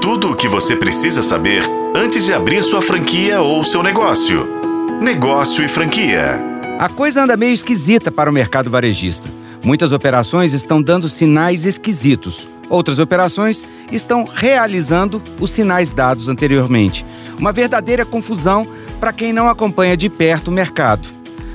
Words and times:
Tudo 0.00 0.30
o 0.30 0.34
que 0.34 0.48
você 0.48 0.74
precisa 0.74 1.22
saber 1.22 1.62
antes 1.94 2.24
de 2.24 2.32
abrir 2.32 2.64
sua 2.64 2.80
franquia 2.80 3.42
ou 3.42 3.62
seu 3.62 3.82
negócio. 3.82 4.48
Negócio 4.98 5.62
e 5.62 5.68
franquia. 5.68 6.42
A 6.78 6.88
coisa 6.88 7.22
anda 7.22 7.36
meio 7.36 7.52
esquisita 7.52 8.10
para 8.10 8.30
o 8.30 8.32
mercado 8.32 8.70
varejista. 8.70 9.28
Muitas 9.62 9.92
operações 9.92 10.54
estão 10.54 10.80
dando 10.80 11.06
sinais 11.06 11.66
esquisitos. 11.66 12.48
Outras 12.70 12.98
operações 12.98 13.62
estão 13.92 14.24
realizando 14.24 15.22
os 15.38 15.50
sinais 15.50 15.92
dados 15.92 16.28
anteriormente. 16.28 17.04
Uma 17.38 17.52
verdadeira 17.52 18.06
confusão 18.06 18.66
para 18.98 19.12
quem 19.12 19.34
não 19.34 19.50
acompanha 19.50 19.98
de 19.98 20.08
perto 20.08 20.48
o 20.48 20.52
mercado. 20.52 21.06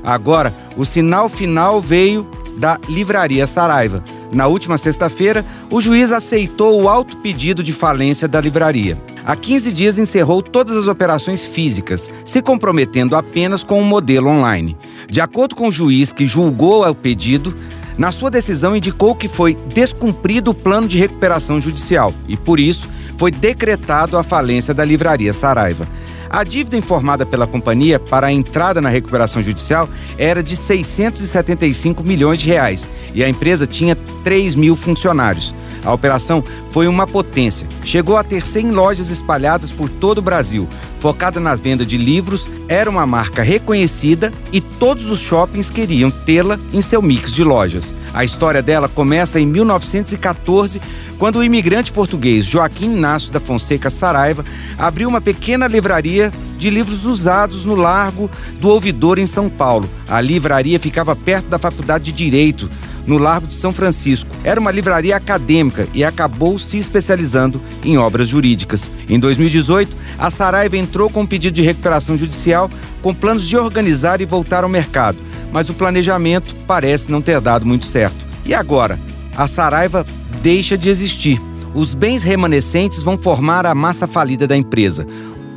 Agora, 0.03 0.53
o 0.77 0.85
sinal 0.85 1.29
final 1.29 1.81
veio 1.81 2.27
da 2.57 2.79
Livraria 2.87 3.47
Saraiva. 3.47 4.03
Na 4.35 4.47
última 4.47 4.77
sexta-feira, 4.77 5.45
o 5.71 5.79
juiz 5.79 6.11
aceitou 6.11 6.81
o 6.81 6.89
alto 6.89 7.15
pedido 7.15 7.63
de 7.63 7.71
falência 7.71 8.27
da 8.27 8.41
livraria. 8.41 9.01
Há 9.25 9.33
15 9.33 9.71
dias 9.71 9.97
encerrou 9.97 10.41
todas 10.41 10.75
as 10.75 10.87
operações 10.87 11.45
físicas, 11.45 12.09
se 12.25 12.41
comprometendo 12.41 13.15
apenas 13.15 13.63
com 13.63 13.79
o 13.79 13.81
um 13.81 13.85
modelo 13.85 14.27
online. 14.27 14.75
De 15.09 15.21
acordo 15.21 15.55
com 15.55 15.69
o 15.69 15.71
juiz 15.71 16.11
que 16.11 16.25
julgou 16.25 16.85
o 16.85 16.93
pedido, 16.93 17.55
na 17.97 18.11
sua 18.11 18.29
decisão 18.29 18.75
indicou 18.75 19.15
que 19.15 19.29
foi 19.29 19.55
descumprido 19.73 20.51
o 20.51 20.53
plano 20.53 20.85
de 20.85 20.97
recuperação 20.97 21.61
judicial 21.61 22.13
e, 22.27 22.35
por 22.35 22.59
isso, 22.59 22.89
foi 23.15 23.31
decretado 23.31 24.17
a 24.17 24.23
falência 24.23 24.73
da 24.73 24.83
livraria 24.83 25.31
Saraiva. 25.31 25.87
A 26.29 26.43
dívida 26.43 26.77
informada 26.77 27.25
pela 27.25 27.47
companhia 27.47 27.99
para 27.99 28.27
a 28.27 28.31
entrada 28.31 28.81
na 28.81 28.89
recuperação 28.89 29.41
judicial 29.41 29.87
era 30.17 30.41
de 30.41 30.55
675 30.55 32.03
milhões 32.03 32.39
de 32.39 32.47
reais 32.47 32.89
e 33.13 33.23
a 33.23 33.29
empresa 33.29 33.67
tinha 33.67 33.95
3 34.23 34.55
mil 34.55 34.75
funcionários. 34.75 35.53
A 35.85 35.93
operação 35.93 36.43
foi 36.71 36.87
uma 36.87 37.05
potência. 37.05 37.67
Chegou 37.83 38.17
a 38.17 38.23
ter 38.23 38.45
100 38.45 38.71
lojas 38.71 39.09
espalhadas 39.09 39.71
por 39.71 39.87
todo 39.87 40.17
o 40.17 40.21
Brasil. 40.21 40.67
Focada 40.99 41.39
nas 41.39 41.59
vendas 41.59 41.85
de 41.85 41.97
livros, 41.97 42.47
era 42.67 42.89
uma 42.89 43.05
marca 43.05 43.43
reconhecida 43.43 44.33
e 44.51 44.59
todos 44.59 45.09
os 45.09 45.19
shoppings 45.19 45.69
queriam 45.69 46.09
tê-la 46.09 46.59
em 46.73 46.81
seu 46.81 47.01
mix 47.01 47.31
de 47.31 47.43
lojas. 47.43 47.93
A 48.13 48.23
história 48.23 48.61
dela 48.61 48.89
começa 48.89 49.39
em 49.39 49.45
1914, 49.45 50.81
quando 51.19 51.37
o 51.37 51.43
imigrante 51.43 51.91
português 51.91 52.45
Joaquim 52.45 52.93
Inácio 52.93 53.31
da 53.31 53.39
Fonseca 53.39 53.89
Saraiva 53.89 54.43
abriu 54.77 55.07
uma 55.07 55.21
pequena 55.21 55.67
livraria 55.67 56.33
de 56.57 56.69
livros 56.69 57.05
usados 57.05 57.65
no 57.65 57.75
Largo 57.75 58.29
do 58.59 58.69
Ouvidor, 58.69 59.19
em 59.19 59.27
São 59.27 59.49
Paulo. 59.49 59.87
A 60.07 60.19
livraria 60.19 60.79
ficava 60.79 61.15
perto 61.15 61.47
da 61.47 61.59
Faculdade 61.59 62.05
de 62.05 62.11
Direito 62.11 62.69
no 63.05 63.17
Largo 63.17 63.47
de 63.47 63.55
São 63.55 63.71
Francisco. 63.71 64.29
Era 64.43 64.59
uma 64.59 64.71
livraria 64.71 65.15
acadêmica 65.15 65.87
e 65.93 66.03
acabou 66.03 66.57
se 66.57 66.77
especializando 66.77 67.61
em 67.83 67.97
obras 67.97 68.27
jurídicas. 68.27 68.91
Em 69.07 69.19
2018, 69.19 69.95
a 70.17 70.29
Saraiva 70.29 70.77
entrou 70.77 71.09
com 71.09 71.21
um 71.21 71.25
pedido 71.25 71.53
de 71.53 71.61
recuperação 71.61 72.17
judicial 72.17 72.69
com 73.01 73.13
planos 73.13 73.47
de 73.47 73.57
organizar 73.57 74.21
e 74.21 74.25
voltar 74.25 74.63
ao 74.63 74.69
mercado, 74.69 75.17
mas 75.51 75.69
o 75.69 75.73
planejamento 75.73 76.55
parece 76.67 77.11
não 77.11 77.21
ter 77.21 77.39
dado 77.39 77.65
muito 77.65 77.85
certo. 77.85 78.25
E 78.45 78.53
agora? 78.53 78.99
A 79.35 79.47
Saraiva 79.47 80.05
deixa 80.41 80.77
de 80.77 80.89
existir. 80.89 81.41
Os 81.73 81.93
bens 81.93 82.23
remanescentes 82.23 83.03
vão 83.03 83.17
formar 83.17 83.65
a 83.65 83.75
massa 83.75 84.07
falida 84.07 84.47
da 84.47 84.55
empresa. 84.55 85.05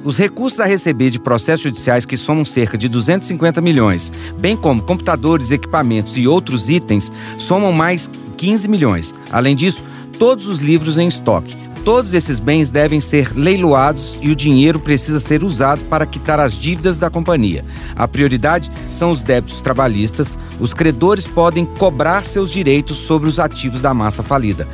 Os 0.04 0.16
recursos 0.16 0.60
a 0.60 0.64
receber 0.64 1.10
de 1.10 1.18
processos 1.18 1.62
judiciais, 1.62 2.04
que 2.04 2.16
somam 2.16 2.44
cerca 2.44 2.78
de 2.78 2.88
250 2.88 3.60
milhões, 3.60 4.12
bem 4.38 4.56
como 4.56 4.82
computadores, 4.82 5.50
equipamentos 5.50 6.16
e 6.16 6.27
outros 6.27 6.70
itens, 6.70 7.12
somam 7.36 7.72
mais 7.72 8.08
15 8.36 8.68
milhões. 8.68 9.14
Além 9.30 9.56
disso, 9.56 9.82
todos 10.18 10.46
os 10.46 10.60
livros 10.60 10.98
em 10.98 11.08
estoque. 11.08 11.56
Todos 11.84 12.12
esses 12.12 12.38
bens 12.38 12.70
devem 12.70 13.00
ser 13.00 13.32
leiloados 13.34 14.18
e 14.20 14.30
o 14.30 14.36
dinheiro 14.36 14.78
precisa 14.78 15.18
ser 15.18 15.42
usado 15.42 15.82
para 15.86 16.05
quitar 16.05 16.38
as 16.38 16.52
dívidas 16.52 16.98
da 16.98 17.08
companhia. 17.08 17.64
A 17.96 18.06
prioridade 18.06 18.70
são 18.90 19.10
os 19.10 19.23
débitos 19.23 19.62
trabalhistas. 19.62 20.39
Os 20.61 20.74
credores 20.74 21.27
podem 21.27 21.64
cobrar 21.64 22.24
seus 22.24 22.50
direitos 22.50 22.98
sobre 22.98 23.28
os 23.28 23.40
ativos 23.40 23.80
da 23.80 23.94
massa 23.94 24.23
falida 24.23 24.68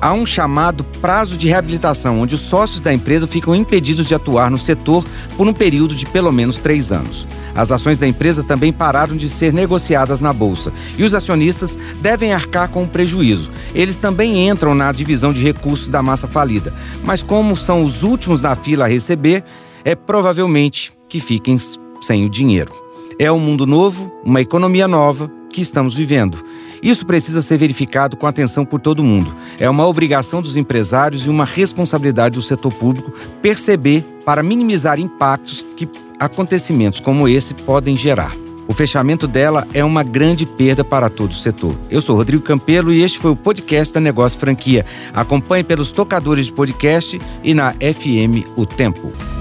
há 0.00 0.12
um 0.12 0.24
chamado 0.24 0.84
prazo 1.00 1.36
de 1.36 1.48
reabilitação, 1.48 2.20
onde 2.20 2.34
os 2.34 2.40
sócios 2.40 2.80
da 2.80 2.92
empresa 2.92 3.26
ficam 3.26 3.54
impedidos 3.54 4.06
de 4.06 4.14
atuar 4.14 4.50
no 4.50 4.58
setor 4.58 5.04
por 5.36 5.46
um 5.46 5.52
período 5.52 5.94
de 5.94 6.06
pelo 6.06 6.32
menos 6.32 6.56
três 6.58 6.92
anos. 6.92 7.26
As 7.54 7.70
ações 7.70 7.98
da 7.98 8.06
empresa 8.06 8.42
também 8.44 8.72
pararam 8.72 9.16
de 9.16 9.28
ser 9.28 9.52
negociadas 9.52 10.20
na 10.20 10.32
bolsa 10.32 10.72
e 10.96 11.02
os 11.02 11.14
acionistas 11.14 11.76
devem 12.00 12.32
arcar 12.32 12.68
com 12.68 12.84
o 12.84 12.88
prejuízo. 12.88 13.50
Eles 13.74 13.96
também 13.96 14.48
entram 14.48 14.74
na 14.74 14.92
divisão 14.92 15.32
de 15.32 15.42
recursos 15.42 15.88
da 15.88 16.02
massa 16.02 16.28
falida, 16.28 16.72
mas 17.02 17.22
como 17.22 17.56
são 17.56 17.82
os 17.82 18.02
últimos 18.02 18.42
na 18.42 18.54
fila 18.54 18.84
a 18.84 18.88
receber, 18.88 19.42
é 19.84 19.94
provavelmente 19.94 20.92
que 21.08 21.20
fiquem 21.20 21.56
sem 22.00 22.24
o 22.24 22.30
dinheiro. 22.30 22.72
É 23.18 23.32
um 23.32 23.40
mundo 23.40 23.66
novo, 23.66 24.12
uma 24.24 24.40
economia 24.40 24.86
nova 24.86 25.28
que 25.50 25.60
estamos 25.60 25.94
vivendo. 25.94 26.38
Isso 26.82 27.06
precisa 27.06 27.42
ser 27.42 27.56
verificado 27.56 28.16
com 28.16 28.26
atenção 28.26 28.64
por 28.64 28.80
todo 28.80 29.04
mundo. 29.04 29.34
É 29.58 29.68
uma 29.68 29.86
obrigação 29.86 30.40
dos 30.40 30.56
empresários 30.56 31.26
e 31.26 31.28
uma 31.28 31.44
responsabilidade 31.44 32.34
do 32.36 32.42
setor 32.42 32.72
público 32.72 33.12
perceber 33.42 34.04
para 34.24 34.42
minimizar 34.42 34.98
impactos 34.98 35.64
que 35.76 35.88
acontecimentos 36.18 37.00
como 37.00 37.28
esse 37.28 37.54
podem 37.54 37.96
gerar. 37.96 38.32
O 38.68 38.74
fechamento 38.74 39.26
dela 39.26 39.66
é 39.72 39.82
uma 39.82 40.02
grande 40.02 40.44
perda 40.44 40.84
para 40.84 41.08
todo 41.08 41.30
o 41.30 41.34
setor. 41.34 41.74
Eu 41.90 42.02
sou 42.02 42.14
Rodrigo 42.14 42.42
Campelo 42.42 42.92
e 42.92 43.02
este 43.02 43.18
foi 43.18 43.30
o 43.30 43.36
podcast 43.36 43.94
da 43.94 44.00
Negócio 44.00 44.38
Franquia. 44.38 44.84
Acompanhe 45.14 45.64
pelos 45.64 45.90
tocadores 45.90 46.46
de 46.46 46.52
podcast 46.52 47.18
e 47.42 47.54
na 47.54 47.72
FM 47.72 48.46
O 48.56 48.66
Tempo. 48.66 49.37